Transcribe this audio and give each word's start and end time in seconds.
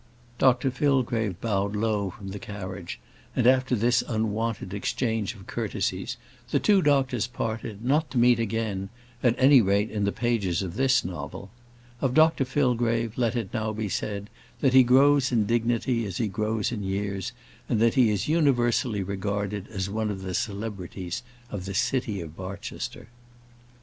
Dr 0.39 0.71
Fillgrave 0.71 1.39
bowed 1.41 1.75
low 1.75 2.09
from 2.09 2.29
the 2.29 2.39
carriage, 2.39 2.99
and 3.35 3.45
after 3.45 3.75
this 3.75 4.03
unwonted 4.07 4.73
exchange 4.73 5.35
of 5.35 5.45
courtesies, 5.45 6.17
the 6.49 6.59
two 6.59 6.81
doctors 6.81 7.27
parted, 7.27 7.85
not 7.85 8.09
to 8.09 8.17
meet 8.17 8.39
again 8.39 8.89
at 9.21 9.35
any 9.37 9.61
rate, 9.61 9.91
in 9.91 10.03
the 10.03 10.11
pages 10.11 10.63
of 10.63 10.73
this 10.73 11.05
novel. 11.05 11.51
Of 12.01 12.15
Dr 12.15 12.45
Fillgrave, 12.45 13.15
let 13.15 13.35
it 13.35 13.53
now 13.53 13.73
be 13.73 13.89
said, 13.89 14.31
that 14.59 14.73
he 14.73 14.81
grows 14.81 15.31
in 15.31 15.45
dignity 15.45 16.03
as 16.07 16.17
he 16.17 16.27
grows 16.27 16.71
in 16.71 16.81
years, 16.81 17.31
and 17.69 17.79
that 17.79 17.93
he 17.93 18.09
is 18.09 18.27
universally 18.27 19.03
regarded 19.03 19.67
as 19.67 19.87
one 19.87 20.09
of 20.09 20.23
the 20.23 20.33
celebrities 20.33 21.21
of 21.51 21.65
the 21.65 21.75
city 21.75 22.21
of 22.21 22.35
Barchester. 22.35 23.09